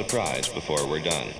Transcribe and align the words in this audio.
surprise 0.00 0.48
before 0.48 0.86
we're 0.88 0.98
done. 0.98 1.39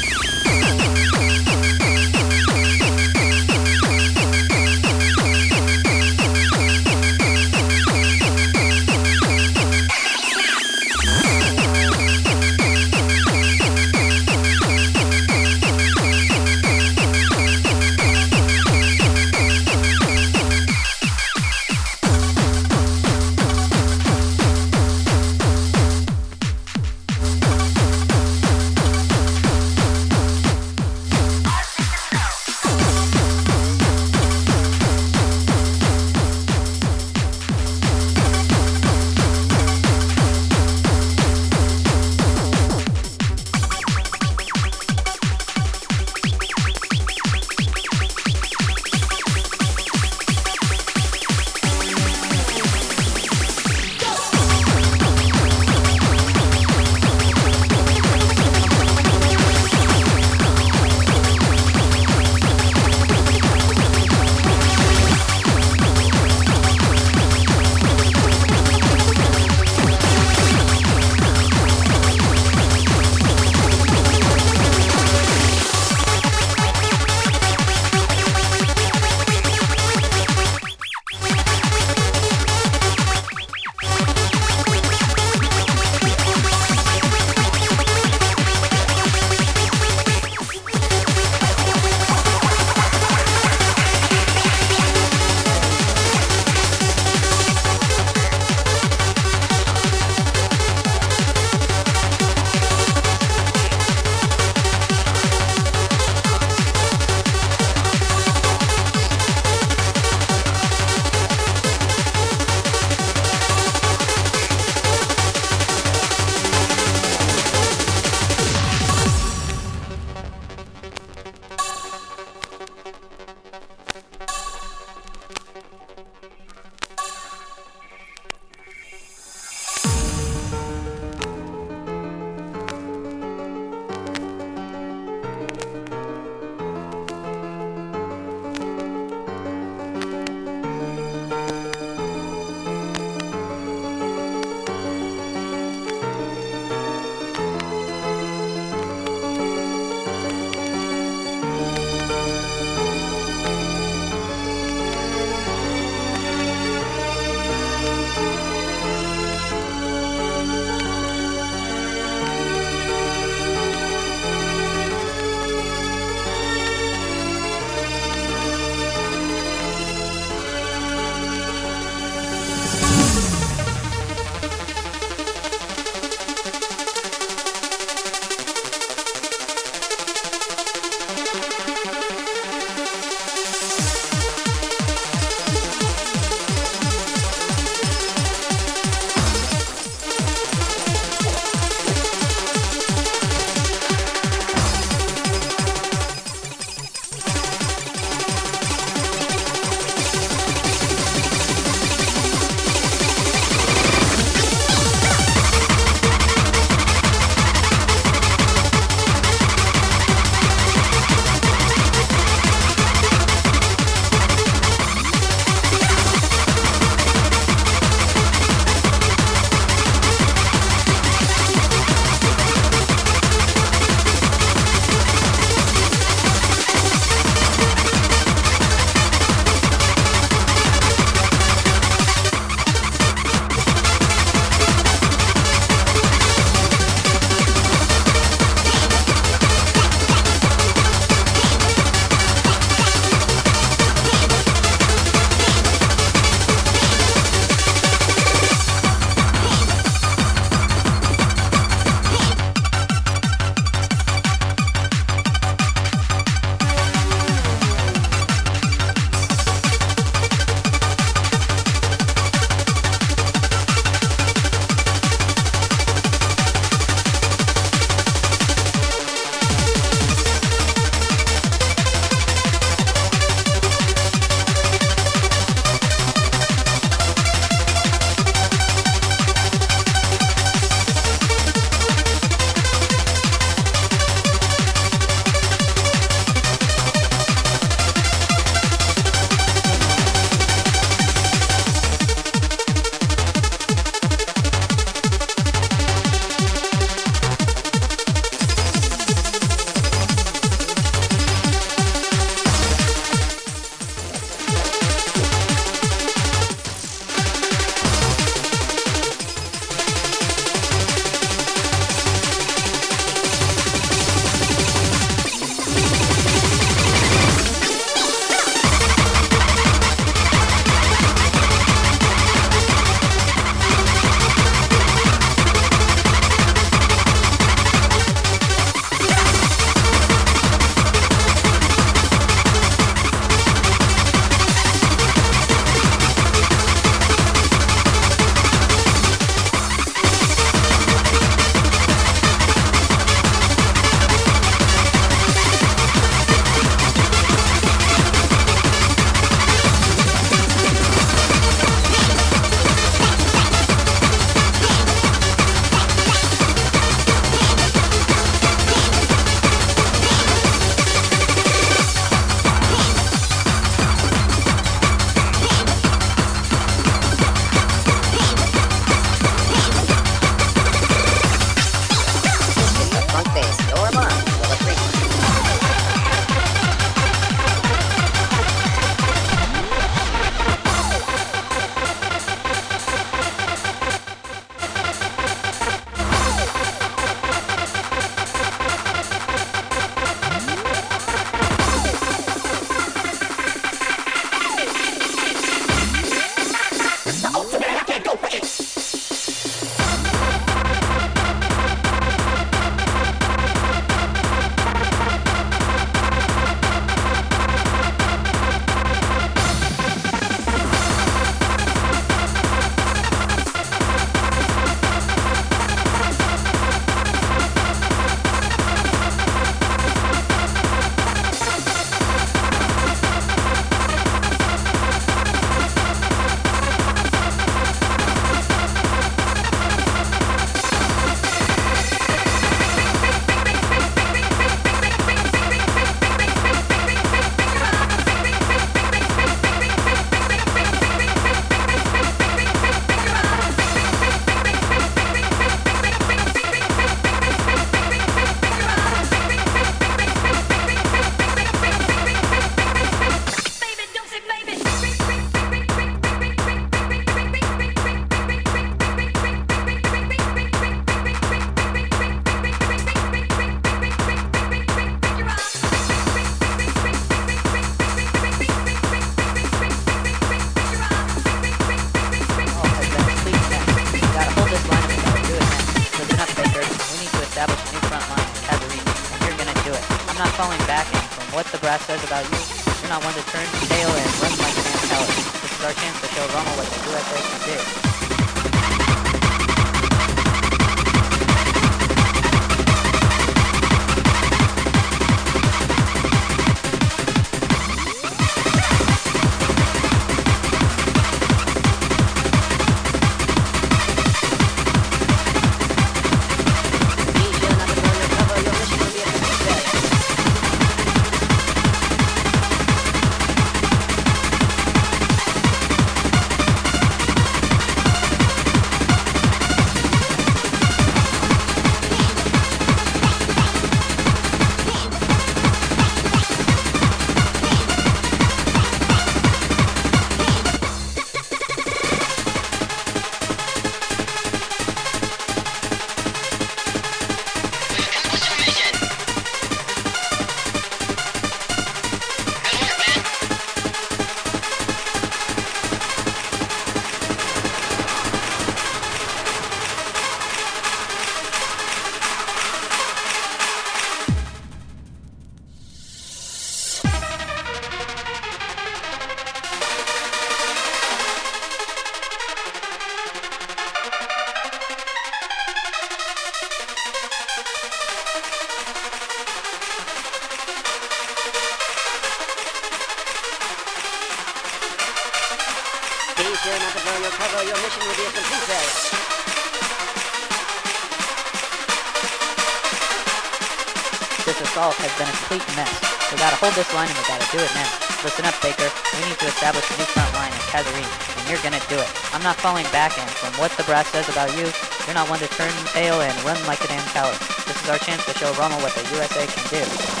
Hold 586.41 586.57
this 586.57 586.73
line 586.73 586.89
and 586.89 586.97
we 586.97 587.05
gotta 587.05 587.29
do 587.29 587.37
it 587.37 587.53
now. 587.53 587.69
Listen 588.01 588.25
up, 588.25 588.33
Baker. 588.41 588.65
We 588.97 589.05
need 589.05 589.19
to 589.19 589.27
establish 589.29 589.61
a 589.61 589.77
new 589.77 589.85
front 589.93 590.11
line 590.17 590.33
in 590.33 590.41
Kasserine, 590.49 590.89
and 590.89 591.29
you're 591.29 591.37
gonna 591.45 591.61
do 591.69 591.77
it. 591.77 591.85
I'm 592.17 592.23
not 592.23 592.35
falling 592.41 592.65
back 592.73 592.97
in 592.97 593.05
from 593.21 593.29
what 593.37 593.51
the 593.61 593.63
brass 593.63 593.87
says 593.89 594.09
about 594.09 594.33
you. 594.33 594.49
You're 594.89 594.97
not 594.97 595.07
one 595.07 595.19
to 595.19 595.27
turn 595.37 595.53
tail 595.69 596.01
and 596.01 596.17
run 596.25 596.41
like 596.47 596.65
a 596.65 596.67
damn 596.67 596.81
coward. 596.97 597.19
This 597.45 597.61
is 597.61 597.69
our 597.69 597.77
chance 597.77 598.03
to 598.05 598.17
show 598.17 598.33
Rommel 598.33 598.57
what 598.65 598.73
the 598.73 598.81
USA 598.89 599.27
can 599.27 599.45
do. 599.53 600.00